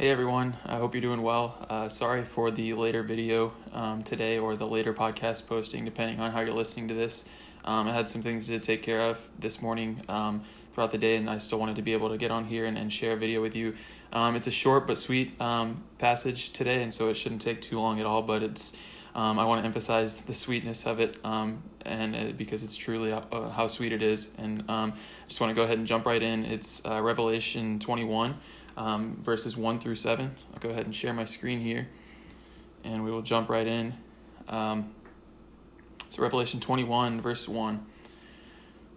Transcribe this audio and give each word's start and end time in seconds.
Hey 0.00 0.10
everyone, 0.10 0.56
I 0.64 0.76
hope 0.76 0.94
you're 0.94 1.00
doing 1.00 1.22
well. 1.22 1.66
Uh, 1.68 1.88
sorry 1.88 2.22
for 2.22 2.52
the 2.52 2.72
later 2.74 3.02
video 3.02 3.52
um, 3.72 4.04
today 4.04 4.38
or 4.38 4.54
the 4.54 4.64
later 4.64 4.94
podcast 4.94 5.48
posting, 5.48 5.84
depending 5.84 6.20
on 6.20 6.30
how 6.30 6.38
you're 6.38 6.54
listening 6.54 6.86
to 6.86 6.94
this. 6.94 7.28
Um, 7.64 7.88
I 7.88 7.92
had 7.92 8.08
some 8.08 8.22
things 8.22 8.46
to 8.46 8.60
take 8.60 8.84
care 8.84 9.00
of 9.00 9.26
this 9.40 9.60
morning 9.60 10.00
um, 10.08 10.42
throughout 10.72 10.92
the 10.92 10.98
day, 10.98 11.16
and 11.16 11.28
I 11.28 11.38
still 11.38 11.58
wanted 11.58 11.74
to 11.74 11.82
be 11.82 11.94
able 11.94 12.10
to 12.10 12.16
get 12.16 12.30
on 12.30 12.44
here 12.44 12.64
and, 12.64 12.78
and 12.78 12.92
share 12.92 13.14
a 13.14 13.16
video 13.16 13.42
with 13.42 13.56
you. 13.56 13.74
Um, 14.12 14.36
it's 14.36 14.46
a 14.46 14.52
short 14.52 14.86
but 14.86 14.98
sweet 14.98 15.32
um, 15.40 15.82
passage 15.98 16.52
today, 16.52 16.80
and 16.80 16.94
so 16.94 17.08
it 17.08 17.14
shouldn't 17.14 17.42
take 17.42 17.60
too 17.60 17.80
long 17.80 17.98
at 17.98 18.06
all, 18.06 18.22
but 18.22 18.44
it's 18.44 18.78
um, 19.16 19.36
I 19.36 19.46
want 19.46 19.62
to 19.62 19.66
emphasize 19.66 20.20
the 20.20 20.34
sweetness 20.34 20.86
of 20.86 21.00
it, 21.00 21.18
and 21.24 22.14
it, 22.14 22.38
because 22.38 22.62
it's 22.62 22.76
truly 22.76 23.10
uh, 23.10 23.50
how 23.50 23.66
sweet 23.66 23.90
it 23.90 24.04
is. 24.04 24.30
And 24.38 24.62
I 24.68 24.92
just 25.26 25.40
want 25.40 25.50
to 25.50 25.56
go 25.56 25.64
ahead 25.64 25.78
and 25.78 25.88
jump 25.88 26.06
right 26.06 26.22
in. 26.22 26.44
It's 26.44 26.86
uh, 26.86 27.02
Revelation 27.02 27.80
21 27.80 28.36
um, 28.78 29.18
verses 29.22 29.56
1 29.56 29.80
through 29.80 29.96
7. 29.96 30.34
I'll 30.54 30.60
go 30.60 30.70
ahead 30.70 30.86
and 30.86 30.94
share 30.94 31.12
my 31.12 31.24
screen 31.24 31.60
here 31.60 31.88
and 32.84 33.04
we 33.04 33.10
will 33.10 33.22
jump 33.22 33.48
right 33.48 33.66
in. 33.66 33.94
Um, 34.48 34.94
so, 36.08 36.22
Revelation 36.22 36.60
21, 36.60 37.20
verse 37.20 37.48
1. 37.48 37.84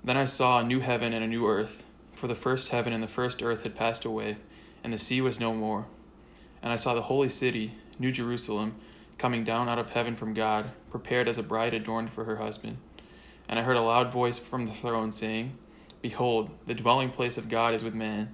Then 0.03 0.17
I 0.17 0.25
saw 0.25 0.59
a 0.59 0.63
new 0.63 0.79
heaven 0.79 1.13
and 1.13 1.23
a 1.23 1.27
new 1.27 1.47
earth, 1.47 1.85
for 2.13 2.27
the 2.27 2.35
first 2.35 2.69
heaven 2.69 2.93
and 2.93 3.03
the 3.03 3.07
first 3.07 3.43
earth 3.43 3.63
had 3.63 3.75
passed 3.75 4.05
away, 4.05 4.37
and 4.83 4.93
the 4.93 4.97
sea 4.97 5.19
was 5.19 5.39
no 5.39 5.53
more. 5.53 5.87
And 6.61 6.71
I 6.71 6.75
saw 6.75 6.93
the 6.93 7.03
holy 7.03 7.27
city, 7.27 7.73
New 7.99 8.11
Jerusalem, 8.11 8.75
coming 9.17 9.43
down 9.43 9.67
out 9.67 9.79
of 9.79 9.89
heaven 9.89 10.15
from 10.15 10.33
God, 10.33 10.71
prepared 10.89 11.27
as 11.27 11.37
a 11.37 11.43
bride 11.43 11.73
adorned 11.73 12.11
for 12.11 12.23
her 12.23 12.37
husband. 12.37 12.77
And 13.49 13.59
I 13.59 13.63
heard 13.63 13.77
a 13.77 13.81
loud 13.81 14.11
voice 14.11 14.39
from 14.39 14.65
the 14.65 14.71
throne 14.71 15.11
saying, 15.11 15.57
Behold, 16.01 16.51
the 16.65 16.73
dwelling 16.73 17.09
place 17.09 17.37
of 17.37 17.49
God 17.49 17.73
is 17.73 17.83
with 17.83 17.93
man 17.93 18.33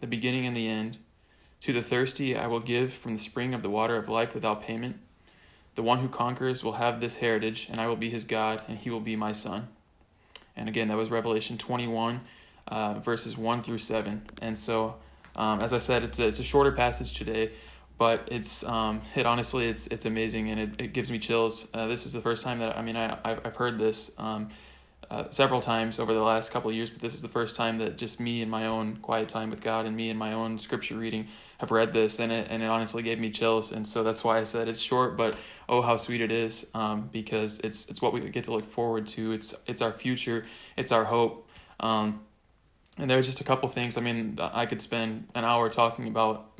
the 0.00 0.06
beginning 0.06 0.46
and 0.46 0.54
the 0.54 0.68
end. 0.68 0.98
To 1.60 1.72
the 1.72 1.82
thirsty 1.82 2.36
I 2.36 2.46
will 2.46 2.60
give 2.60 2.92
from 2.92 3.14
the 3.14 3.22
spring 3.22 3.54
of 3.54 3.62
the 3.62 3.70
water 3.70 3.96
of 3.96 4.08
life 4.08 4.34
without 4.34 4.62
payment. 4.62 5.00
The 5.74 5.82
one 5.82 5.98
who 5.98 6.08
conquers 6.08 6.62
will 6.62 6.74
have 6.74 7.00
this 7.00 7.16
heritage, 7.16 7.68
and 7.70 7.80
I 7.80 7.88
will 7.88 7.96
be 7.96 8.10
his 8.10 8.24
God, 8.24 8.62
and 8.68 8.78
he 8.78 8.90
will 8.90 9.00
be 9.00 9.16
my 9.16 9.32
son. 9.32 9.68
And 10.56 10.68
again, 10.68 10.88
that 10.88 10.96
was 10.96 11.10
Revelation 11.10 11.58
21, 11.58 12.20
uh, 12.68 12.94
verses 12.94 13.36
1 13.36 13.62
through 13.62 13.78
7. 13.78 14.22
And 14.40 14.56
so, 14.56 14.96
um, 15.34 15.60
as 15.60 15.72
I 15.72 15.78
said, 15.78 16.04
it's 16.04 16.18
a, 16.20 16.28
it's 16.28 16.38
a 16.38 16.44
shorter 16.44 16.70
passage 16.70 17.14
today, 17.14 17.50
but 17.98 18.28
it's 18.30 18.64
um, 18.64 19.00
it 19.14 19.26
honestly 19.26 19.68
it's 19.68 19.86
it's 19.86 20.04
amazing 20.04 20.50
and 20.50 20.60
it, 20.60 20.70
it 20.78 20.92
gives 20.92 21.10
me 21.10 21.18
chills. 21.18 21.70
Uh, 21.72 21.86
this 21.86 22.06
is 22.06 22.12
the 22.12 22.20
first 22.20 22.42
time 22.42 22.58
that 22.58 22.76
I 22.76 22.82
mean 22.82 22.96
I 22.96 23.16
I've 23.24 23.56
heard 23.56 23.78
this 23.78 24.12
um, 24.18 24.48
uh, 25.10 25.30
several 25.30 25.60
times 25.60 25.98
over 25.98 26.14
the 26.14 26.22
last 26.22 26.50
couple 26.50 26.70
of 26.70 26.76
years, 26.76 26.90
but 26.90 27.00
this 27.00 27.14
is 27.14 27.22
the 27.22 27.28
first 27.28 27.56
time 27.56 27.78
that 27.78 27.98
just 27.98 28.20
me 28.20 28.42
and 28.42 28.50
my 28.50 28.66
own 28.66 28.96
quiet 28.96 29.28
time 29.28 29.50
with 29.50 29.62
God 29.62 29.86
and 29.86 29.96
me 29.96 30.10
and 30.10 30.18
my 30.18 30.32
own 30.32 30.58
scripture 30.58 30.96
reading 30.96 31.28
have 31.58 31.70
read 31.70 31.92
this, 31.92 32.18
and 32.20 32.32
it 32.32 32.46
and 32.50 32.62
it 32.62 32.66
honestly 32.66 33.02
gave 33.02 33.18
me 33.18 33.30
chills, 33.30 33.72
and 33.72 33.86
so 33.86 34.02
that's 34.02 34.24
why 34.24 34.38
I 34.38 34.44
said 34.44 34.68
it's 34.68 34.80
short, 34.80 35.16
but 35.16 35.36
oh 35.68 35.82
how 35.82 35.96
sweet 35.96 36.20
it 36.20 36.32
is, 36.32 36.68
um, 36.74 37.08
because 37.12 37.60
it's 37.60 37.88
it's 37.88 38.02
what 38.02 38.12
we 38.12 38.20
get 38.20 38.44
to 38.44 38.52
look 38.52 38.64
forward 38.64 39.06
to. 39.08 39.32
It's 39.32 39.54
it's 39.66 39.82
our 39.82 39.92
future, 39.92 40.46
it's 40.76 40.92
our 40.92 41.04
hope. 41.04 41.48
Um, 41.80 42.20
and 42.96 43.10
there's 43.10 43.26
just 43.26 43.40
a 43.40 43.44
couple 43.44 43.68
things. 43.68 43.96
I 43.96 44.00
mean, 44.00 44.38
I 44.40 44.66
could 44.66 44.80
spend 44.80 45.28
an 45.34 45.44
hour 45.44 45.68
talking 45.68 46.06
about 46.06 46.52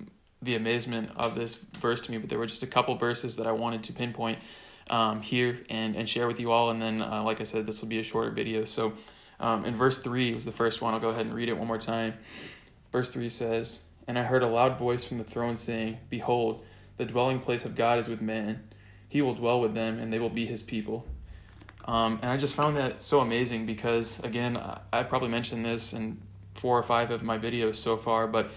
the 0.42 0.56
amazement 0.56 1.10
of 1.16 1.34
this 1.34 1.54
verse 1.54 2.00
to 2.02 2.12
me, 2.12 2.18
but 2.18 2.28
there 2.28 2.38
were 2.38 2.46
just 2.46 2.62
a 2.62 2.66
couple 2.66 2.94
verses 2.96 3.36
that 3.36 3.46
I 3.46 3.52
wanted 3.52 3.82
to 3.84 3.92
pinpoint 3.92 4.38
um, 4.90 5.20
here 5.20 5.60
and, 5.68 5.96
and 5.96 6.08
share 6.08 6.26
with 6.26 6.40
you 6.40 6.52
all. 6.52 6.70
And 6.70 6.80
then, 6.80 7.00
uh, 7.00 7.22
like 7.22 7.40
I 7.40 7.44
said, 7.44 7.66
this 7.66 7.80
will 7.80 7.88
be 7.88 7.98
a 7.98 8.02
shorter 8.02 8.30
video. 8.30 8.64
So 8.64 8.94
um, 9.40 9.64
in 9.64 9.74
verse 9.74 9.98
3 9.98 10.34
was 10.34 10.44
the 10.44 10.52
first 10.52 10.82
one. 10.82 10.94
I'll 10.94 11.00
go 11.00 11.10
ahead 11.10 11.26
and 11.26 11.34
read 11.34 11.48
it 11.48 11.56
one 11.56 11.66
more 11.66 11.78
time. 11.78 12.14
Verse 12.92 13.10
3 13.10 13.28
says, 13.28 13.84
And 14.06 14.18
I 14.18 14.22
heard 14.22 14.42
a 14.42 14.48
loud 14.48 14.78
voice 14.78 15.04
from 15.04 15.18
the 15.18 15.24
throne 15.24 15.56
saying, 15.56 15.98
Behold, 16.10 16.64
the 16.96 17.04
dwelling 17.04 17.40
place 17.40 17.64
of 17.64 17.74
God 17.74 17.98
is 17.98 18.08
with 18.08 18.20
man. 18.20 18.68
He 19.08 19.22
will 19.22 19.34
dwell 19.34 19.60
with 19.60 19.74
them, 19.74 19.98
and 19.98 20.12
they 20.12 20.18
will 20.18 20.30
be 20.30 20.46
his 20.46 20.62
people. 20.62 21.06
Um, 21.86 22.18
and 22.22 22.30
I 22.30 22.36
just 22.36 22.54
found 22.56 22.76
that 22.76 23.02
so 23.02 23.20
amazing 23.20 23.66
because, 23.66 24.22
again, 24.24 24.58
I 24.92 25.02
probably 25.02 25.28
mentioned 25.28 25.64
this 25.64 25.92
in 25.92 26.20
four 26.54 26.78
or 26.78 26.82
five 26.82 27.10
of 27.10 27.22
my 27.22 27.38
videos 27.38 27.76
so 27.76 27.96
far, 27.96 28.26
but 28.26 28.50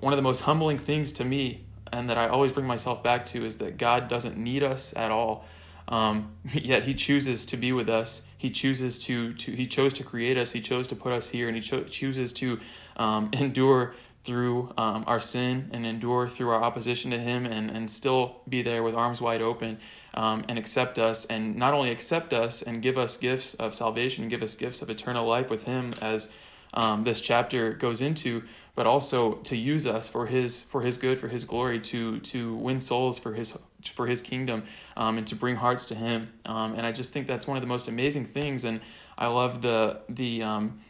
one 0.00 0.12
of 0.12 0.16
the 0.16 0.22
most 0.22 0.40
humbling 0.40 0.78
things 0.78 1.12
to 1.14 1.24
me 1.24 1.66
and 1.92 2.08
that 2.10 2.18
I 2.18 2.28
always 2.28 2.52
bring 2.52 2.66
myself 2.66 3.02
back 3.02 3.24
to 3.26 3.44
is 3.44 3.58
that 3.58 3.78
God 3.78 4.08
doesn't 4.08 4.36
need 4.36 4.62
us 4.62 4.94
at 4.96 5.10
all. 5.10 5.44
Um, 5.88 6.32
yet 6.52 6.84
He 6.84 6.94
chooses 6.94 7.46
to 7.46 7.56
be 7.56 7.72
with 7.72 7.88
us. 7.88 8.26
He 8.36 8.50
chooses 8.50 8.98
to, 9.00 9.34
to 9.34 9.52
He 9.52 9.66
chose 9.66 9.92
to 9.94 10.04
create 10.04 10.36
us. 10.36 10.52
He 10.52 10.60
chose 10.60 10.88
to 10.88 10.96
put 10.96 11.12
us 11.12 11.30
here, 11.30 11.48
and 11.48 11.56
He 11.56 11.62
cho- 11.62 11.84
chooses 11.84 12.32
to 12.34 12.60
um, 12.96 13.30
endure 13.32 13.94
through 14.24 14.72
um, 14.76 15.04
our 15.06 15.20
sin 15.20 15.70
and 15.72 15.86
endure 15.86 16.26
through 16.26 16.50
our 16.50 16.62
opposition 16.62 17.10
to 17.12 17.18
Him, 17.18 17.46
and 17.46 17.70
and 17.70 17.90
still 17.90 18.40
be 18.48 18.62
there 18.62 18.82
with 18.82 18.94
arms 18.94 19.20
wide 19.20 19.40
open 19.40 19.78
um, 20.14 20.44
and 20.48 20.58
accept 20.58 20.98
us, 20.98 21.24
and 21.26 21.56
not 21.56 21.72
only 21.72 21.90
accept 21.90 22.32
us 22.32 22.60
and 22.60 22.82
give 22.82 22.98
us 22.98 23.16
gifts 23.16 23.54
of 23.54 23.74
salvation, 23.74 24.28
give 24.28 24.42
us 24.42 24.54
gifts 24.54 24.82
of 24.82 24.90
eternal 24.90 25.26
life 25.26 25.48
with 25.48 25.64
Him 25.64 25.94
as 26.02 26.32
um, 26.74 27.04
this 27.04 27.20
chapter 27.20 27.72
goes 27.72 28.00
into, 28.00 28.42
but 28.74 28.86
also 28.86 29.34
to 29.34 29.56
use 29.56 29.86
us 29.86 30.08
for 30.08 30.26
his 30.26 30.62
for 30.62 30.82
his 30.82 30.98
good, 30.98 31.18
for 31.18 31.28
his 31.28 31.44
glory, 31.44 31.80
to 31.80 32.20
to 32.20 32.54
win 32.56 32.80
souls 32.80 33.18
for 33.18 33.34
his 33.34 33.58
for 33.84 34.06
his 34.06 34.22
kingdom, 34.22 34.64
um, 34.96 35.18
and 35.18 35.26
to 35.26 35.36
bring 35.36 35.56
hearts 35.56 35.86
to 35.86 35.94
him. 35.94 36.32
Um, 36.44 36.74
and 36.74 36.86
I 36.86 36.92
just 36.92 37.12
think 37.12 37.26
that's 37.26 37.46
one 37.46 37.56
of 37.56 37.62
the 37.62 37.68
most 37.68 37.88
amazing 37.88 38.26
things. 38.26 38.64
And 38.64 38.80
I 39.16 39.26
love 39.28 39.62
the 39.62 40.00
the 40.08 40.42
um, 40.42 40.80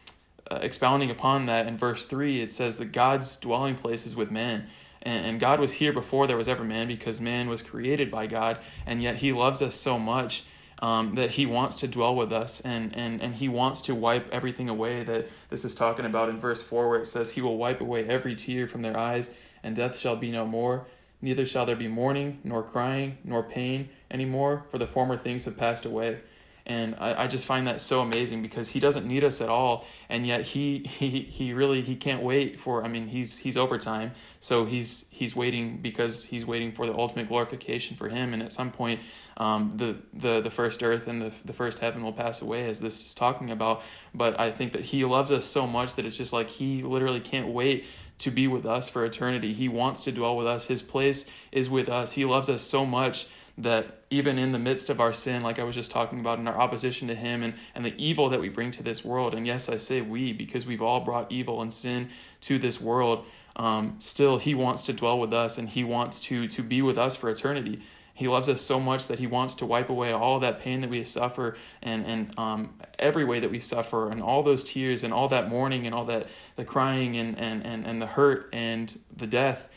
uh, 0.51 0.59
expounding 0.63 1.11
upon 1.11 1.47
that 1.47 1.67
in 1.67 1.77
verse 1.77 2.07
three. 2.07 2.41
It 2.41 2.51
says 2.51 2.79
that 2.79 2.93
God's 2.93 3.37
dwelling 3.37 3.75
place 3.75 4.07
is 4.07 4.17
with 4.17 4.31
man. 4.31 4.67
And, 5.03 5.27
and 5.27 5.41
God 5.41 5.61
was 5.61 5.75
here 5.75 5.93
before 5.93 6.27
there 6.27 6.37
was 6.37 6.49
ever 6.49 6.65
man 6.65 6.89
because 6.89 7.21
man 7.21 7.49
was 7.49 7.63
created 7.63 8.11
by 8.11 8.27
God, 8.27 8.59
and 8.85 9.03
yet 9.03 9.17
He 9.17 9.33
loves 9.33 9.63
us 9.63 9.75
so 9.75 9.99
much 9.99 10.45
um, 10.81 11.15
that 11.17 11.33
he 11.33 11.47
wants 11.47 11.81
to 11.81 11.89
dwell 11.89 12.15
with 12.15 12.33
us 12.33 12.61
and, 12.61 12.95
and, 12.97 13.21
and 13.21 13.35
he 13.37 13.49
wants 13.49 13.81
to 13.83 13.95
wipe 13.95 14.29
everything 14.33 14.69
away 14.69 15.03
that 15.03 15.29
this 15.51 15.65
is 15.65 15.75
talking 15.75 16.05
about. 16.05 16.29
In 16.29 16.39
verse 16.39 16.63
4 16.63 16.89
where 16.89 17.01
it 17.01 17.07
says 17.07 17.33
he 17.33 17.41
will 17.41 17.57
wipe 17.57 17.81
away 17.81 18.07
every 18.07 18.35
tear 18.35 18.67
from 18.67 18.83
their 18.83 18.97
eyes 18.97 19.31
and 19.63 19.75
death 19.75 19.99
shall 19.99 20.17
be 20.17 20.31
no 20.31 20.47
more. 20.47 20.87
Neither 21.21 21.47
shall 21.47 21.67
there 21.67 21.77
be 21.77 21.89
mourning 21.89 22.39
nor 22.45 22.63
crying 22.63 23.19
nor 23.25 23.43
pain 23.43 23.89
any 24.11 24.25
more 24.25 24.65
for 24.71 24.79
the 24.79 24.87
former 24.87 25.17
things 25.17 25.45
have 25.47 25.57
passed 25.57 25.85
away 25.85 26.19
and 26.69 26.95
I, 26.99 27.25
I 27.25 27.27
just 27.27 27.47
find 27.47 27.67
that 27.67 27.81
so 27.81 28.01
amazing 28.01 28.43
because 28.43 28.69
he 28.69 28.79
doesn't 28.79 29.07
need 29.07 29.25
us 29.25 29.41
at 29.41 29.49
all. 29.49 29.87
And 30.09 30.27
yet 30.27 30.43
he 30.43 30.81
he 30.81 31.21
he 31.21 31.53
really 31.53 31.81
he 31.81 31.97
can't 31.97 32.23
wait 32.23 32.59
for 32.59 32.85
i 32.85 32.89
mean 32.89 33.09
he's 33.09 33.39
he's 33.39 33.57
overtime. 33.57 34.13
So 34.41 34.65
he's 34.65 35.09
he's 35.11 35.35
waiting 35.35 35.79
because 35.79 36.25
he's 36.25 36.45
waiting 36.45 36.73
for 36.73 36.87
the 36.87 36.95
ultimate 36.95 37.29
glorification 37.29 37.97
for 37.97 38.09
him. 38.09 38.35
And 38.35 38.43
at 38.43 38.53
some 38.53 38.71
point 38.71 39.01
um, 39.39 39.73
the 39.77 39.97
the 40.13 40.41
the 40.41 40.51
first 40.51 40.83
earth 40.83 41.09
and 41.09 41.23
the 41.23 41.33
the 41.45 41.53
first 41.53 41.79
heaven 41.79 42.03
will 42.03 42.13
pass 42.13 42.43
away 42.43 42.69
as 42.69 42.81
this 42.81 43.05
is 43.07 43.15
talking 43.15 43.51
about. 43.51 43.83
But 44.15 44.39
i 44.39 44.51
think 44.51 44.73
that 44.73 44.83
he 44.83 45.05
loves 45.05 45.33
us 45.33 45.47
so 45.47 45.67
much 45.67 45.95
that 45.95 46.05
it's 46.05 46.17
just 46.17 46.33
like 46.33 46.49
he 46.49 46.83
literally 46.83 47.21
can't 47.21 47.49
wait 47.49 47.87
to 48.19 48.31
be 48.31 48.49
with 48.49 48.67
us 48.67 48.89
for 48.89 49.05
eternity. 49.05 49.53
He 49.53 49.69
wants 49.69 50.05
to 50.05 50.13
dwell 50.13 50.37
with 50.37 50.47
us. 50.47 50.67
His 50.67 50.83
place 50.83 51.25
is 51.53 51.71
with 51.71 51.89
us. 51.89 52.13
He 52.13 52.25
loves 52.25 52.49
us 52.49 52.63
so 52.63 52.85
much 52.85 53.29
that 53.59 54.03
even 54.09 54.39
in 54.39 54.53
the 54.53 54.59
midst 54.59 54.89
of 54.89 55.01
our 55.01 55.13
sin, 55.13 55.43
like 55.43 55.59
I 55.59 55.65
was 55.65 55.75
just 55.75 55.91
talking 55.91 56.21
about, 56.21 56.39
in 56.39 56.47
our 56.47 56.57
opposition 56.57 57.09
to 57.09 57.15
Him 57.15 57.43
and, 57.43 57.55
and 57.75 57.85
the 57.85 57.95
evil 58.03 58.29
that 58.31 58.41
we 58.41 58.49
bring 58.49 58.71
to 58.71 58.83
this 58.83 59.05
world, 59.05 59.35
and 59.35 59.47
yes, 59.47 59.69
I 59.69 59.77
say 59.77 60.01
we 60.01 60.33
because 60.33 60.65
we've 60.65 60.81
all 60.81 61.01
brought 61.01 61.31
evil 61.31 61.61
and 61.61 61.73
sin 61.73 62.09
to 62.43 62.59
this 62.59 62.81
world, 62.81 63.27
um, 63.57 63.97
still 63.99 64.39
He 64.39 64.55
wants 64.55 64.85
to 64.85 64.93
dwell 64.93 65.19
with 65.19 65.33
us 65.33 65.59
and 65.59 65.69
He 65.69 65.83
wants 65.83 66.21
to, 66.21 66.47
to 66.49 66.63
be 66.63 66.81
with 66.81 66.97
us 66.97 67.17
for 67.17 67.29
eternity. 67.29 67.81
He 68.15 68.29
loves 68.29 68.49
us 68.49 68.61
so 68.61 68.81
much 68.81 69.09
that 69.09 69.19
He 69.19 69.27
wants 69.27 69.57
to 69.57 69.67
wipe 69.67 69.91
away 69.91 70.13
all 70.13 70.39
that 70.41 70.61
pain 70.61 70.81
that 70.81 70.91
we 70.91 71.05
suffer 71.05 71.57
and, 71.83 72.07
and 72.07 72.39
um, 72.39 72.75
every 72.99 73.25
way 73.25 73.41
that 73.41 73.51
we 73.51 73.59
suffer, 73.59 74.09
and 74.09 74.23
all 74.23 74.45
those 74.45 74.63
tears 74.63 75.03
and 75.03 75.13
all 75.13 75.29
that 75.29 75.49
mourning 75.49 75.85
and 75.85 75.95
all 75.95 76.05
that 76.05 76.27
the 76.55 76.65
crying 76.65 77.17
and, 77.17 77.37
and, 77.39 77.67
and, 77.67 77.85
and 77.85 78.01
the 78.01 78.07
hurt 78.07 78.49
and 78.53 78.99
the 79.17 79.27
death 79.27 79.69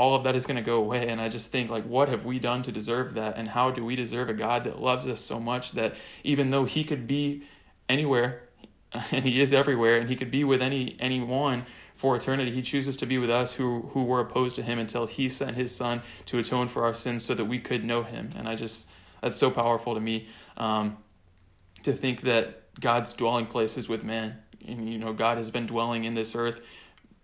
all 0.00 0.14
of 0.14 0.24
that 0.24 0.34
is 0.34 0.46
going 0.46 0.56
to 0.56 0.62
go 0.62 0.78
away. 0.78 1.08
And 1.08 1.20
I 1.20 1.28
just 1.28 1.52
think, 1.52 1.70
like, 1.70 1.84
what 1.84 2.08
have 2.08 2.24
we 2.24 2.38
done 2.38 2.62
to 2.62 2.72
deserve 2.72 3.14
that? 3.14 3.36
And 3.36 3.48
how 3.48 3.70
do 3.70 3.84
we 3.84 3.94
deserve 3.94 4.30
a 4.30 4.34
God 4.34 4.64
that 4.64 4.80
loves 4.80 5.06
us 5.06 5.20
so 5.20 5.38
much 5.38 5.72
that 5.72 5.94
even 6.24 6.50
though 6.50 6.64
He 6.64 6.84
could 6.84 7.06
be 7.06 7.44
anywhere, 7.88 8.42
and 9.12 9.24
he 9.24 9.40
is 9.40 9.52
everywhere 9.52 9.98
and 9.98 10.08
he 10.08 10.16
could 10.16 10.30
be 10.30 10.44
with 10.44 10.60
any 10.60 10.96
anyone 10.98 11.64
for 11.94 12.16
eternity 12.16 12.50
he 12.50 12.62
chooses 12.62 12.96
to 12.96 13.06
be 13.06 13.18
with 13.18 13.30
us 13.30 13.52
who 13.54 13.82
who 13.92 14.04
were 14.04 14.20
opposed 14.20 14.56
to 14.56 14.62
him 14.62 14.78
until 14.78 15.06
he 15.06 15.28
sent 15.28 15.56
his 15.56 15.74
son 15.74 16.02
to 16.26 16.38
atone 16.38 16.66
for 16.66 16.84
our 16.84 16.94
sins 16.94 17.24
so 17.24 17.34
that 17.34 17.44
we 17.44 17.58
could 17.58 17.84
know 17.84 18.02
him 18.02 18.30
and 18.36 18.48
i 18.48 18.54
just 18.54 18.90
that's 19.20 19.36
so 19.36 19.50
powerful 19.50 19.94
to 19.94 20.00
me 20.00 20.26
um, 20.56 20.96
to 21.82 21.92
think 21.92 22.22
that 22.22 22.62
god's 22.80 23.12
dwelling 23.12 23.46
place 23.46 23.76
is 23.76 23.88
with 23.88 24.04
man 24.04 24.36
and 24.66 24.88
you 24.88 24.98
know 24.98 25.12
god 25.12 25.36
has 25.36 25.50
been 25.50 25.66
dwelling 25.66 26.04
in 26.04 26.14
this 26.14 26.34
earth 26.34 26.64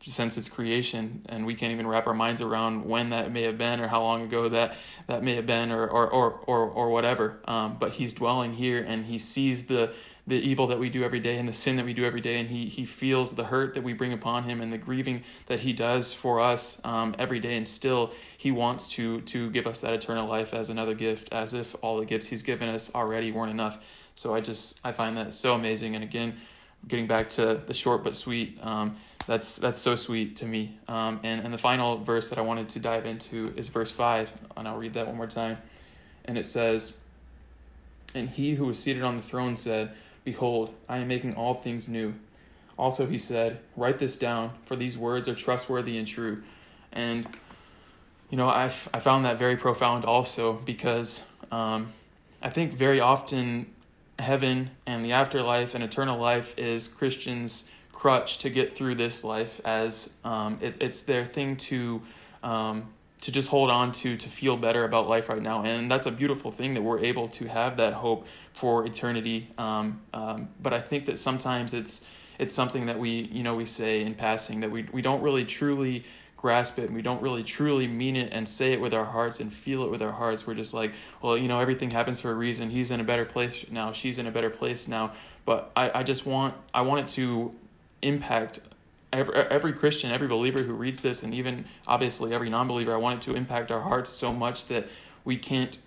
since 0.04 0.36
its 0.36 0.48
creation 0.48 1.22
and 1.28 1.46
we 1.46 1.54
can't 1.54 1.72
even 1.72 1.86
wrap 1.86 2.06
our 2.06 2.14
minds 2.14 2.40
around 2.40 2.84
when 2.84 3.10
that 3.10 3.32
may 3.32 3.42
have 3.42 3.58
been 3.58 3.80
or 3.80 3.88
how 3.88 4.02
long 4.02 4.22
ago 4.22 4.48
that 4.48 4.76
that 5.08 5.22
may 5.22 5.34
have 5.34 5.46
been 5.46 5.72
or 5.72 5.86
or 5.88 6.08
or 6.08 6.30
or, 6.46 6.68
or 6.68 6.90
whatever. 6.90 7.40
Um, 7.46 7.76
but 7.78 7.92
he's 7.92 8.12
dwelling 8.12 8.52
here 8.52 8.82
and 8.82 9.06
he 9.06 9.18
sees 9.18 9.66
the 9.66 9.92
the 10.28 10.36
evil 10.36 10.66
that 10.68 10.78
we 10.78 10.90
do 10.90 11.04
every 11.04 11.20
day 11.20 11.38
and 11.38 11.48
the 11.48 11.52
sin 11.52 11.76
that 11.76 11.84
we 11.84 11.92
do 11.92 12.04
every 12.04 12.20
day 12.20 12.38
and 12.38 12.50
he 12.50 12.66
he 12.66 12.84
feels 12.84 13.34
the 13.34 13.44
hurt 13.44 13.74
that 13.74 13.82
we 13.82 13.92
bring 13.92 14.12
upon 14.12 14.44
him 14.44 14.60
and 14.60 14.72
the 14.72 14.78
grieving 14.78 15.22
that 15.46 15.60
he 15.60 15.72
does 15.72 16.12
for 16.12 16.40
us 16.40 16.80
um, 16.84 17.14
every 17.18 17.40
day. 17.40 17.56
And 17.56 17.66
still 17.66 18.12
he 18.36 18.50
wants 18.50 18.88
to 18.90 19.20
to 19.22 19.50
give 19.50 19.66
us 19.66 19.80
that 19.80 19.92
eternal 19.92 20.28
life 20.28 20.54
as 20.54 20.70
another 20.70 20.94
gift 20.94 21.32
as 21.32 21.54
if 21.54 21.74
all 21.82 21.98
the 21.98 22.06
gifts 22.06 22.26
he's 22.28 22.42
given 22.42 22.68
us 22.68 22.94
already 22.94 23.32
weren't 23.32 23.50
enough. 23.50 23.78
So 24.14 24.34
i 24.34 24.40
just 24.40 24.80
i 24.86 24.92
find 24.92 25.16
that 25.16 25.32
so 25.32 25.54
amazing. 25.54 25.94
And 25.96 26.04
again 26.04 26.34
getting 26.86 27.06
back 27.06 27.28
to 27.28 27.60
the 27.66 27.74
short 27.74 28.04
but 28.04 28.14
sweet 28.14 28.58
um, 28.62 28.96
that's 29.26 29.56
that's 29.56 29.80
so 29.80 29.94
sweet 29.96 30.36
to 30.36 30.46
me. 30.46 30.78
Um, 30.88 31.20
and 31.22 31.42
and 31.42 31.52
the 31.52 31.58
final 31.58 31.98
verse 31.98 32.28
that 32.28 32.38
I 32.38 32.42
wanted 32.42 32.68
to 32.70 32.78
dive 32.80 33.06
into 33.06 33.52
is 33.56 33.68
verse 33.68 33.90
five, 33.90 34.32
and 34.56 34.68
I'll 34.68 34.76
read 34.76 34.94
that 34.94 35.06
one 35.06 35.16
more 35.16 35.26
time. 35.26 35.58
And 36.24 36.38
it 36.38 36.46
says, 36.46 36.96
"And 38.14 38.30
he 38.30 38.54
who 38.54 38.66
was 38.66 38.78
seated 38.78 39.02
on 39.02 39.16
the 39.16 39.22
throne 39.22 39.56
said, 39.56 39.92
Behold, 40.24 40.74
I 40.88 40.98
am 40.98 41.08
making 41.08 41.34
all 41.34 41.54
things 41.54 41.88
new." 41.88 42.14
Also, 42.78 43.06
he 43.06 43.18
said, 43.18 43.58
"Write 43.76 43.98
this 43.98 44.16
down, 44.16 44.52
for 44.64 44.76
these 44.76 44.96
words 44.96 45.28
are 45.28 45.34
trustworthy 45.34 45.98
and 45.98 46.06
true." 46.06 46.42
And 46.92 47.26
you 48.30 48.36
know, 48.36 48.48
I 48.48 48.64
I 48.64 49.00
found 49.00 49.24
that 49.24 49.38
very 49.38 49.56
profound 49.56 50.04
also 50.04 50.52
because 50.52 51.28
um, 51.50 51.88
I 52.42 52.50
think 52.50 52.72
very 52.74 53.00
often 53.00 53.72
heaven 54.18 54.70
and 54.86 55.04
the 55.04 55.12
afterlife 55.12 55.74
and 55.74 55.82
eternal 55.82 56.18
life 56.18 56.56
is 56.58 56.88
Christians 56.88 57.70
crutch 57.96 58.36
to 58.36 58.50
get 58.50 58.70
through 58.70 58.94
this 58.94 59.24
life 59.24 59.58
as 59.64 60.16
um, 60.22 60.58
it, 60.60 60.74
it's 60.80 61.00
their 61.02 61.24
thing 61.24 61.56
to 61.56 62.02
um, 62.42 62.86
to 63.22 63.32
just 63.32 63.48
hold 63.48 63.70
on 63.70 63.90
to 63.90 64.14
to 64.16 64.28
feel 64.28 64.54
better 64.58 64.84
about 64.84 65.08
life 65.08 65.30
right 65.30 65.40
now. 65.40 65.62
And 65.62 65.90
that's 65.90 66.04
a 66.04 66.12
beautiful 66.12 66.50
thing 66.50 66.74
that 66.74 66.82
we're 66.82 66.98
able 66.98 67.26
to 67.28 67.46
have 67.46 67.78
that 67.78 67.94
hope 67.94 68.26
for 68.52 68.84
eternity. 68.84 69.48
Um, 69.56 70.02
um 70.12 70.48
but 70.60 70.74
i 70.74 70.80
think 70.80 71.06
that 71.06 71.16
sometimes 71.16 71.72
it's 71.72 72.06
it's 72.38 72.52
something 72.52 72.84
that 72.84 72.98
we 72.98 73.10
you 73.32 73.42
know 73.42 73.54
we 73.54 73.64
say 73.64 74.02
in 74.02 74.14
passing 74.14 74.60
that 74.60 74.70
we, 74.70 74.86
we 74.92 75.00
don't 75.00 75.22
really 75.22 75.46
truly 75.46 76.04
grasp 76.36 76.78
it. 76.78 76.84
And 76.84 76.94
we 76.94 77.00
don't 77.00 77.22
really 77.22 77.42
truly 77.42 77.88
mean 77.88 78.14
it 78.14 78.28
and 78.30 78.46
say 78.46 78.74
it 78.74 78.80
with 78.80 78.92
our 78.92 79.06
hearts 79.06 79.40
and 79.40 79.50
feel 79.50 79.84
it 79.84 79.90
with 79.90 80.02
our 80.02 80.12
hearts. 80.12 80.46
We're 80.46 80.60
just 80.64 80.74
like 80.74 80.92
well 81.22 81.38
you 81.38 81.48
know 81.48 81.60
everything 81.60 81.92
happens 81.92 82.20
for 82.20 82.30
a 82.30 82.34
reason. 82.34 82.68
He's 82.68 82.90
in 82.90 83.00
a 83.00 83.04
better 83.04 83.24
place 83.24 83.64
now. 83.70 83.92
She's 83.92 84.18
in 84.18 84.26
a 84.26 84.30
better 84.30 84.50
place 84.50 84.86
now. 84.86 85.12
But 85.46 85.72
i, 85.74 86.00
I 86.00 86.02
just 86.02 86.26
want 86.26 86.52
i 86.74 86.82
want 86.82 87.00
it 87.00 87.08
to 87.20 87.56
impact 88.02 88.60
every, 89.12 89.34
every 89.34 89.72
Christian, 89.72 90.10
every 90.10 90.28
believer 90.28 90.62
who 90.62 90.74
reads 90.74 91.00
this, 91.00 91.22
and 91.22 91.34
even 91.34 91.64
obviously 91.86 92.32
every 92.32 92.50
non 92.50 92.68
believer. 92.68 92.92
I 92.92 92.98
want 92.98 93.16
it 93.16 93.30
to 93.30 93.36
impact 93.36 93.70
our 93.70 93.80
hearts 93.80 94.10
so 94.10 94.32
much 94.32 94.66
that 94.66 94.88
we 95.24 95.36
can't. 95.36 95.78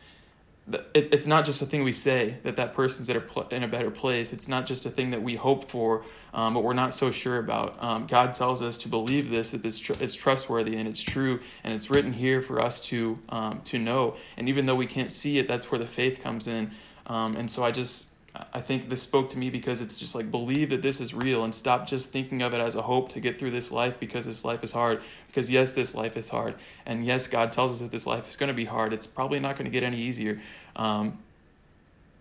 It's 0.93 1.25
not 1.25 1.45
just 1.45 1.63
a 1.63 1.65
thing 1.65 1.83
we 1.83 1.91
say 1.91 2.37
that 2.43 2.55
that 2.57 2.75
person's 2.75 3.09
in 3.09 3.63
a 3.63 3.67
better 3.67 3.89
place. 3.89 4.31
It's 4.31 4.47
not 4.47 4.67
just 4.67 4.85
a 4.85 4.91
thing 4.91 5.09
that 5.09 5.23
we 5.23 5.35
hope 5.35 5.67
for, 5.67 6.03
um, 6.31 6.53
but 6.53 6.63
we're 6.63 6.73
not 6.73 6.93
so 6.93 7.09
sure 7.09 7.39
about. 7.39 7.81
Um, 7.81 8.05
God 8.05 8.35
tells 8.35 8.61
us 8.61 8.77
to 8.79 8.87
believe 8.87 9.31
this, 9.31 9.49
that 9.49 9.65
it's, 9.65 9.79
tr- 9.79 9.93
it's 9.99 10.13
trustworthy 10.13 10.75
and 10.75 10.87
it's 10.87 11.01
true, 11.01 11.39
and 11.63 11.73
it's 11.73 11.89
written 11.89 12.13
here 12.13 12.39
for 12.39 12.61
us 12.61 12.79
to 12.81 13.17
um, 13.29 13.61
to 13.61 13.79
know. 13.79 14.15
And 14.37 14.47
even 14.47 14.67
though 14.67 14.75
we 14.75 14.85
can't 14.85 15.11
see 15.11 15.39
it, 15.39 15.47
that's 15.47 15.71
where 15.71 15.79
the 15.79 15.87
faith 15.87 16.21
comes 16.21 16.47
in. 16.47 16.69
Um, 17.07 17.35
and 17.35 17.49
so 17.49 17.63
I 17.63 17.71
just 17.71 18.08
I 18.53 18.61
think 18.61 18.89
this 18.89 19.01
spoke 19.01 19.29
to 19.29 19.37
me 19.37 19.49
because 19.49 19.81
it's 19.81 19.99
just 19.99 20.13
like 20.13 20.29
believe 20.29 20.69
that 20.69 20.81
this 20.81 21.01
is 21.01 21.13
real 21.13 21.43
and 21.43 21.53
stop 21.53 21.87
just 21.87 22.11
thinking 22.11 22.41
of 22.41 22.53
it 22.53 22.61
as 22.61 22.75
a 22.75 22.83
hope 22.83 23.09
to 23.09 23.19
get 23.19 23.39
through 23.39 23.51
this 23.51 23.71
life 23.71 23.99
because 23.99 24.25
this 24.25 24.45
life 24.45 24.63
is 24.63 24.71
hard. 24.71 25.01
Because 25.27 25.49
yes, 25.49 25.71
this 25.71 25.95
life 25.95 26.15
is 26.15 26.29
hard, 26.29 26.55
and 26.85 27.05
yes, 27.05 27.27
God 27.27 27.51
tells 27.51 27.73
us 27.73 27.79
that 27.81 27.91
this 27.91 28.05
life 28.05 28.27
is 28.29 28.35
going 28.35 28.49
to 28.49 28.53
be 28.53 28.65
hard. 28.65 28.93
It's 28.93 29.07
probably 29.07 29.39
not 29.39 29.55
going 29.55 29.65
to 29.65 29.71
get 29.71 29.83
any 29.83 29.99
easier, 29.99 30.39
um, 30.75 31.19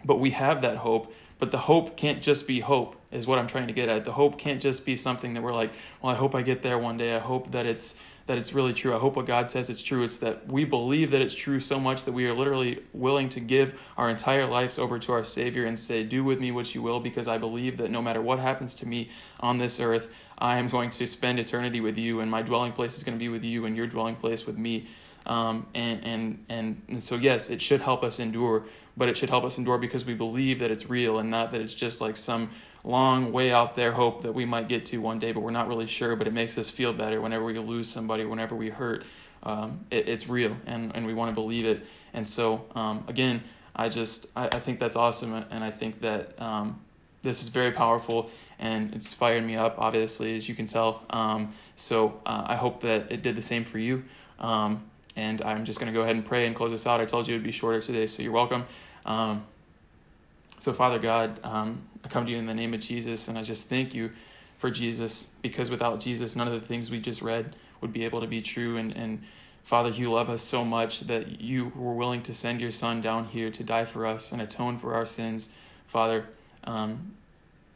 but 0.04 0.18
we 0.18 0.30
have 0.30 0.62
that 0.62 0.78
hope. 0.78 1.12
But 1.38 1.52
the 1.52 1.58
hope 1.58 1.96
can't 1.96 2.20
just 2.20 2.48
be 2.48 2.60
hope, 2.60 2.96
is 3.12 3.26
what 3.26 3.38
I'm 3.38 3.46
trying 3.46 3.68
to 3.68 3.72
get 3.72 3.88
at. 3.88 4.04
The 4.04 4.12
hope 4.12 4.38
can't 4.38 4.60
just 4.60 4.84
be 4.84 4.96
something 4.96 5.34
that 5.34 5.42
we're 5.42 5.54
like, 5.54 5.72
well, 6.02 6.12
I 6.12 6.16
hope 6.16 6.34
I 6.34 6.42
get 6.42 6.62
there 6.62 6.78
one 6.78 6.96
day. 6.96 7.14
I 7.14 7.20
hope 7.20 7.52
that 7.52 7.64
it's 7.64 8.00
that 8.28 8.36
it's 8.36 8.52
really 8.52 8.74
true. 8.74 8.94
I 8.94 8.98
hope 8.98 9.16
what 9.16 9.24
God 9.24 9.50
says 9.50 9.70
it's 9.70 9.82
true. 9.82 10.04
It's 10.04 10.18
that 10.18 10.46
we 10.46 10.64
believe 10.64 11.10
that 11.12 11.22
it's 11.22 11.34
true 11.34 11.58
so 11.58 11.80
much 11.80 12.04
that 12.04 12.12
we 12.12 12.26
are 12.26 12.34
literally 12.34 12.82
willing 12.92 13.30
to 13.30 13.40
give 13.40 13.80
our 13.96 14.10
entire 14.10 14.44
lives 14.44 14.78
over 14.78 14.98
to 14.98 15.12
our 15.12 15.24
Savior 15.24 15.64
and 15.64 15.78
say, 15.78 16.04
Do 16.04 16.22
with 16.22 16.38
me 16.38 16.52
what 16.52 16.74
you 16.74 16.82
will, 16.82 17.00
because 17.00 17.26
I 17.26 17.38
believe 17.38 17.78
that 17.78 17.90
no 17.90 18.02
matter 18.02 18.20
what 18.20 18.38
happens 18.38 18.74
to 18.76 18.86
me 18.86 19.08
on 19.40 19.56
this 19.56 19.80
earth, 19.80 20.14
I 20.38 20.58
am 20.58 20.68
going 20.68 20.90
to 20.90 21.06
spend 21.06 21.40
eternity 21.40 21.80
with 21.80 21.96
you, 21.96 22.20
and 22.20 22.30
my 22.30 22.42
dwelling 22.42 22.72
place 22.72 22.96
is 22.96 23.02
going 23.02 23.16
to 23.16 23.18
be 23.18 23.30
with 23.30 23.44
you, 23.44 23.64
and 23.64 23.74
your 23.74 23.86
dwelling 23.86 24.14
place 24.14 24.46
with 24.46 24.58
me. 24.58 24.86
Um, 25.24 25.66
and, 25.74 26.04
and, 26.04 26.44
and, 26.50 26.82
and 26.88 27.02
so, 27.02 27.16
yes, 27.16 27.48
it 27.48 27.62
should 27.62 27.80
help 27.80 28.04
us 28.04 28.20
endure, 28.20 28.66
but 28.94 29.08
it 29.08 29.16
should 29.16 29.30
help 29.30 29.44
us 29.44 29.56
endure 29.56 29.78
because 29.78 30.04
we 30.04 30.14
believe 30.14 30.58
that 30.58 30.70
it's 30.70 30.90
real 30.90 31.18
and 31.18 31.30
not 31.30 31.50
that 31.52 31.62
it's 31.62 31.74
just 31.74 32.02
like 32.02 32.16
some 32.16 32.50
long 32.88 33.32
way 33.32 33.52
out 33.52 33.74
there 33.74 33.92
hope 33.92 34.22
that 34.22 34.32
we 34.32 34.44
might 34.44 34.68
get 34.68 34.84
to 34.86 34.98
one 34.98 35.18
day, 35.18 35.32
but 35.32 35.40
we're 35.40 35.50
not 35.50 35.68
really 35.68 35.86
sure. 35.86 36.16
But 36.16 36.26
it 36.26 36.32
makes 36.32 36.58
us 36.58 36.70
feel 36.70 36.92
better 36.92 37.20
whenever 37.20 37.44
we 37.44 37.58
lose 37.58 37.88
somebody, 37.88 38.24
whenever 38.24 38.54
we 38.54 38.70
hurt. 38.70 39.04
Um, 39.42 39.80
it, 39.90 40.08
it's 40.08 40.28
real, 40.28 40.56
and, 40.66 40.94
and 40.96 41.06
we 41.06 41.14
want 41.14 41.30
to 41.30 41.34
believe 41.34 41.64
it. 41.64 41.86
And 42.12 42.26
so, 42.26 42.64
um, 42.74 43.04
again, 43.06 43.42
I 43.76 43.88
just 43.88 44.26
I, 44.34 44.46
I 44.46 44.58
think 44.58 44.80
that's 44.80 44.96
awesome, 44.96 45.32
and 45.34 45.62
I 45.62 45.70
think 45.70 46.00
that 46.00 46.40
um, 46.42 46.80
this 47.22 47.42
is 47.42 47.48
very 47.48 47.70
powerful, 47.70 48.30
and 48.58 48.92
it's 48.94 49.14
fired 49.14 49.44
me 49.44 49.56
up, 49.56 49.76
obviously, 49.78 50.34
as 50.34 50.48
you 50.48 50.54
can 50.54 50.66
tell. 50.66 51.04
Um, 51.10 51.54
so 51.76 52.20
uh, 52.26 52.44
I 52.46 52.56
hope 52.56 52.80
that 52.80 53.12
it 53.12 53.22
did 53.22 53.36
the 53.36 53.42
same 53.42 53.64
for 53.64 53.78
you. 53.78 54.04
Um, 54.40 54.82
and 55.14 55.42
I'm 55.42 55.64
just 55.64 55.80
going 55.80 55.92
to 55.92 55.96
go 55.96 56.02
ahead 56.02 56.14
and 56.14 56.24
pray 56.24 56.46
and 56.46 56.54
close 56.54 56.70
this 56.70 56.86
out. 56.86 57.00
I 57.00 57.04
told 57.04 57.26
you 57.26 57.34
it 57.34 57.38
would 57.38 57.44
be 57.44 57.52
shorter 57.52 57.80
today, 57.80 58.06
so 58.06 58.22
you're 58.22 58.32
welcome. 58.32 58.64
So, 60.60 60.72
Father 60.72 60.98
God, 60.98 61.38
um, 61.44 61.82
I 62.04 62.08
come 62.08 62.26
to 62.26 62.32
you 62.32 62.38
in 62.38 62.46
the 62.46 62.54
name 62.54 62.74
of 62.74 62.80
Jesus, 62.80 63.28
and 63.28 63.38
I 63.38 63.42
just 63.42 63.68
thank 63.68 63.94
you 63.94 64.10
for 64.58 64.70
Jesus, 64.70 65.34
because 65.42 65.70
without 65.70 66.00
Jesus, 66.00 66.34
none 66.34 66.48
of 66.48 66.54
the 66.54 66.60
things 66.60 66.90
we 66.90 67.00
just 67.00 67.22
read 67.22 67.54
would 67.80 67.92
be 67.92 68.04
able 68.04 68.20
to 68.20 68.26
be 68.26 68.42
true. 68.42 68.76
And, 68.76 68.96
and 68.96 69.22
Father, 69.62 69.90
you 69.90 70.10
love 70.10 70.30
us 70.30 70.42
so 70.42 70.64
much 70.64 71.00
that 71.02 71.40
you 71.40 71.72
were 71.76 71.94
willing 71.94 72.22
to 72.22 72.34
send 72.34 72.60
your 72.60 72.72
Son 72.72 73.00
down 73.00 73.26
here 73.26 73.50
to 73.50 73.62
die 73.62 73.84
for 73.84 74.04
us 74.04 74.32
and 74.32 74.42
atone 74.42 74.78
for 74.78 74.94
our 74.94 75.06
sins, 75.06 75.50
Father. 75.86 76.26
Um, 76.64 77.14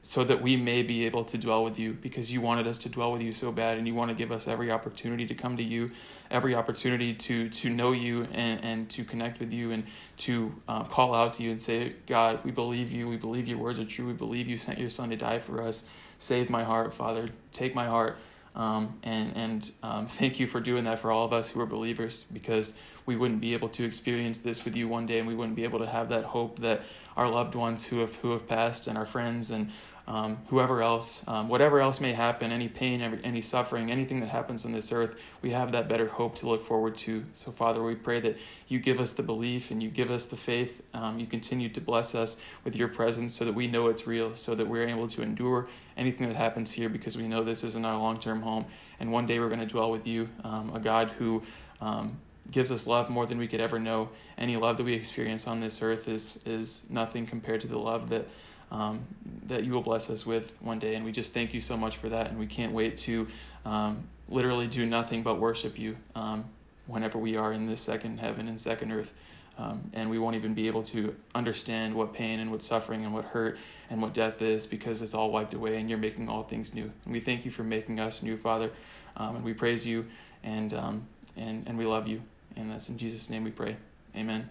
so 0.05 0.25
that 0.25 0.43
we 0.43 0.57
may 0.57 0.83
be 0.83 1.07
able 1.07 1.25
to 1.25 1.39
dwell 1.39 1.63
with 1.63 1.79
you 1.79 1.93
because 1.93 2.33
you 2.33 2.41
wanted 2.41 2.67
us 2.67 2.79
to 2.79 2.89
dwell 2.89 3.13
with 3.13 3.23
you 3.23 3.33
so 3.33 3.53
bad 3.53 3.79
and 3.79 3.87
you 3.87 3.95
want 3.95 4.11
to 4.11 4.15
give 4.15 4.33
us 4.33 4.49
every 4.49 4.71
opportunity 4.71 5.25
to 5.25 5.35
come 5.35 5.57
to 5.57 5.63
you 5.63 5.91
every 6.31 6.55
opportunity 6.55 7.15
to 7.15 7.49
to 7.49 7.71
know 7.71 7.93
you 7.93 8.27
and, 8.33 8.65
and 8.65 8.91
to 8.91 9.05
connect 9.05 9.39
with 9.39 9.53
you 9.53 9.71
and 9.71 9.85
to 10.17 10.55
uh, 10.67 10.83
call 10.83 11.15
out 11.15 11.33
to 11.33 11.43
you 11.43 11.51
and 11.51 11.61
say 11.61 11.95
god 12.07 12.43
we 12.45 12.51
believe 12.51 12.93
you. 12.93 13.09
We 13.09 13.17
believe 13.17 13.49
your 13.49 13.59
words 13.59 13.79
are 13.79 13.85
true. 13.85 14.07
We 14.07 14.13
believe 14.13 14.49
you 14.49 14.59
sent 14.59 14.79
your 14.79 14.91
son 14.91 15.11
to 15.11 15.17
die 15.17 15.39
for 15.39 15.63
us. 15.63 15.89
Save 16.19 16.51
my 16.51 16.63
heart 16.63 16.93
father. 16.95 17.29
Take 17.53 17.75
my 17.75 17.87
heart. 17.87 18.19
Um, 18.55 18.99
and 19.03 19.33
and 19.35 19.73
um, 19.83 20.07
thank 20.07 20.39
you 20.39 20.47
for 20.47 20.61
doing 20.61 20.85
that 20.85 20.99
for 20.99 21.11
all 21.11 21.25
of 21.25 21.33
us 21.33 21.51
who 21.51 21.61
are 21.61 21.67
believers 21.67 22.25
because 22.25 22.77
we 23.07 23.17
wouldn't 23.17 23.41
be 23.41 23.55
able 23.55 23.71
to 23.71 23.85
experience 23.85 24.41
this 24.41 24.65
with 24.65 24.77
you 24.77 24.89
one 24.89 25.07
day 25.07 25.19
and 25.19 25.27
we 25.27 25.35
wouldn't 25.35 25.57
be 25.57 25.65
able 25.65 25.79
to 25.79 25.87
have 25.87 26.11
that 26.11 26.25
hope 26.25 26.59
that 26.59 26.83
our 27.17 27.29
loved 27.29 27.55
ones 27.55 27.87
who 27.87 28.01
have 28.01 28.17
who 28.17 28.33
have 28.33 28.47
passed 28.47 28.89
and 28.89 28.99
our 28.99 29.07
friends 29.07 29.51
and 29.51 29.71
um, 30.07 30.39
whoever 30.49 30.83
else, 30.83 31.27
um, 31.29 31.49
whatever 31.49 31.81
else 31.81 32.01
may 32.01 32.13
happen, 32.13 32.51
any 32.51 32.69
pain, 32.69 33.01
every, 33.01 33.21
any 33.23 33.41
suffering, 33.41 33.91
anything 33.91 34.21
that 34.21 34.31
happens 34.31 34.65
on 34.65 34.73
this 34.73 34.93
earth, 34.93 35.21
we 35.43 35.51
have 35.51 35.73
that 35.73 35.89
better 35.89 36.09
hope 36.09 36.35
to 36.37 36.49
look 36.49 36.65
forward 36.65 36.97
to. 36.99 37.25
So, 37.35 37.53
Father, 37.53 37.83
we 37.83 37.95
pray 37.95 38.21
that 38.21 38.37
you 38.69 38.79
give 38.79 38.99
us 38.99 39.13
the 39.13 39.23
belief 39.23 39.71
and 39.71 39.83
you 39.83 39.91
give 39.91 40.11
us 40.11 40.27
the 40.27 40.37
faith. 40.37 40.83
Um, 40.93 41.19
you 41.19 41.27
continue 41.27 41.69
to 41.69 41.81
bless 41.81 42.15
us 42.15 42.37
with 42.65 42.75
your 42.75 42.89
presence 42.89 43.35
so 43.35 43.45
that 43.45 43.55
we 43.55 43.67
know 43.69 43.89
it's 43.89 44.07
real, 44.07 44.35
so 44.35 44.55
that 44.55 44.67
we're 44.67 44.87
able 44.89 45.07
to 45.09 45.23
endure 45.23 45.69
anything 45.97 46.27
that 46.29 46.37
happens 46.37 46.73
here 46.73 46.89
because 46.89 47.17
we 47.17 47.29
know 47.29 47.45
this 47.45 47.63
isn't 47.63 47.85
our 47.85 47.97
long 47.97 48.19
term 48.19 48.43
home. 48.43 48.65
And 48.99 49.13
one 49.13 49.27
day 49.27 49.39
we're 49.39 49.49
going 49.49 49.61
to 49.61 49.67
dwell 49.67 49.91
with 49.91 50.07
you, 50.07 50.29
um, 50.45 50.75
a 50.75 50.81
God 50.81 51.11
who 51.11 51.43
um, 51.81 52.19
gives 52.51 52.73
us 52.73 52.87
love 52.87 53.09
more 53.09 53.27
than 53.27 53.39
we 53.39 53.47
could 53.47 53.61
ever 53.61 53.79
know. 53.79 54.11
Any 54.37 54.57
love 54.57 54.77
that 54.77 54.85
we 54.85 54.95
experience 54.95 55.47
on 55.47 55.61
this 55.61 55.83
earth 55.83 56.09
is 56.09 56.45
is 56.47 56.89
nothing 56.91 57.27
compared 57.27 57.61
to 57.61 57.69
the 57.69 57.79
love 57.79 58.11
that 58.11 58.29
um, 58.73 59.05
that 59.47 59.65
you 59.65 59.73
will 59.73 59.83
bless 59.83 60.11
us 60.11 60.27
with 60.27 60.61
one 60.63 60.79
day. 60.79 60.95
And 60.95 61.05
we 61.05 61.13
just 61.13 61.35
thank 61.35 61.55
you 61.55 61.61
so 61.61 61.77
much 61.77 61.99
for 61.99 62.09
that. 62.09 62.31
And 62.31 62.39
we 62.39 62.47
can't 62.47 62.73
wait 62.73 62.97
to 62.99 63.29
um, 63.65 64.09
literally 64.29 64.67
do 64.67 64.87
nothing 64.87 65.23
but 65.23 65.39
worship 65.39 65.79
you 65.79 65.97
um, 66.15 66.47
whenever 66.87 67.19
we 67.19 67.37
are 67.37 67.53
in 67.53 67.67
this 67.67 67.83
second 67.83 68.19
heaven 68.19 68.49
and 68.49 68.61
second 68.61 68.93
earth. 68.93 69.13
Um, 69.59 69.91
and 69.93 70.09
we 70.09 70.19
won't 70.19 70.35
even 70.37 70.55
be 70.55 70.67
able 70.67 70.83
to 70.85 71.15
understand 71.35 71.95
what 71.95 72.15
pain 72.15 72.41
and 72.41 72.51
what 72.51 72.63
suffering 72.63 73.05
and 73.05 73.13
what 73.13 73.27
hurt 73.27 73.59
and 73.91 74.01
what 74.01 74.15
death 74.15 74.41
is 74.41 74.67
because 74.67 75.03
it's 75.03 75.13
all 75.13 75.31
wiped 75.31 75.53
away 75.53 75.77
and 75.77 75.91
you're 75.91 75.99
making 75.99 76.31
all 76.31 76.43
things 76.43 76.75
new. 76.75 76.91
And 77.05 77.13
we 77.13 77.21
thank 77.21 77.45
you 77.45 77.51
for 77.51 77.63
making 77.63 78.01
us 78.01 78.23
new, 78.23 78.39
Father. 78.39 78.71
Um, 79.19 79.37
and 79.37 79.45
we 79.45 79.53
praise 79.53 79.87
you 79.87 80.07
and, 80.43 80.73
um, 80.73 81.07
and, 81.37 81.67
and 81.67 81.79
we 81.79 81.85
love 81.85 82.07
you. 82.07 82.23
And 82.57 82.71
that's 82.71 82.89
in 82.89 82.99
Jesus' 82.99 83.31
name 83.31 83.45
we 83.45 83.51
pray. 83.51 83.77
Amen. 84.17 84.49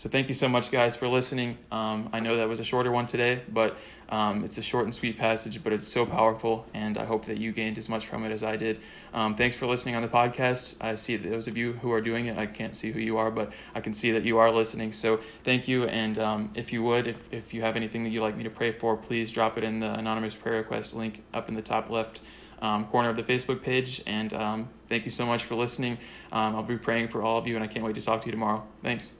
So 0.00 0.08
thank 0.08 0.28
you 0.28 0.34
so 0.34 0.48
much, 0.48 0.70
guys, 0.70 0.96
for 0.96 1.08
listening. 1.08 1.58
Um, 1.70 2.08
I 2.10 2.20
know 2.20 2.38
that 2.38 2.48
was 2.48 2.58
a 2.58 2.64
shorter 2.64 2.90
one 2.90 3.06
today, 3.06 3.42
but 3.52 3.76
um, 4.08 4.44
it's 4.44 4.56
a 4.56 4.62
short 4.62 4.84
and 4.84 4.94
sweet 4.94 5.18
passage, 5.18 5.62
but 5.62 5.74
it's 5.74 5.86
so 5.86 6.06
powerful, 6.06 6.66
and 6.72 6.96
I 6.96 7.04
hope 7.04 7.26
that 7.26 7.36
you 7.36 7.52
gained 7.52 7.76
as 7.76 7.86
much 7.90 8.06
from 8.06 8.24
it 8.24 8.32
as 8.32 8.42
I 8.42 8.56
did. 8.56 8.80
Um, 9.12 9.34
thanks 9.34 9.56
for 9.56 9.66
listening 9.66 9.96
on 9.96 10.00
the 10.00 10.08
podcast. 10.08 10.82
I 10.82 10.94
see 10.94 11.16
those 11.16 11.48
of 11.48 11.58
you 11.58 11.74
who 11.74 11.92
are 11.92 12.00
doing 12.00 12.24
it. 12.26 12.38
I 12.38 12.46
can't 12.46 12.74
see 12.74 12.92
who 12.92 12.98
you 12.98 13.18
are, 13.18 13.30
but 13.30 13.52
I 13.74 13.82
can 13.82 13.92
see 13.92 14.10
that 14.12 14.24
you 14.24 14.38
are 14.38 14.50
listening. 14.50 14.92
So 14.92 15.20
thank 15.44 15.68
you, 15.68 15.84
and 15.84 16.18
um, 16.18 16.50
if 16.54 16.72
you 16.72 16.82
would, 16.82 17.06
if, 17.06 17.30
if 17.30 17.52
you 17.52 17.60
have 17.60 17.76
anything 17.76 18.02
that 18.04 18.08
you'd 18.08 18.22
like 18.22 18.38
me 18.38 18.44
to 18.44 18.50
pray 18.50 18.72
for, 18.72 18.96
please 18.96 19.30
drop 19.30 19.58
it 19.58 19.64
in 19.64 19.80
the 19.80 19.92
anonymous 19.92 20.34
prayer 20.34 20.56
request 20.56 20.96
link 20.96 21.22
up 21.34 21.50
in 21.50 21.54
the 21.54 21.62
top 21.62 21.90
left 21.90 22.22
um, 22.62 22.86
corner 22.86 23.08
of 23.08 23.16
the 23.16 23.22
Facebook 23.22 23.62
page. 23.62 24.02
And 24.06 24.32
um, 24.32 24.68
thank 24.88 25.04
you 25.04 25.10
so 25.10 25.26
much 25.26 25.44
for 25.44 25.54
listening. 25.54 25.98
Um, 26.32 26.56
I'll 26.56 26.62
be 26.62 26.78
praying 26.78 27.08
for 27.08 27.22
all 27.22 27.38
of 27.38 27.46
you, 27.46 27.54
and 27.54 27.64
I 27.64 27.66
can't 27.66 27.84
wait 27.84 27.94
to 27.96 28.02
talk 28.02 28.20
to 28.22 28.26
you 28.26 28.32
tomorrow. 28.32 28.64
Thanks. 28.82 29.19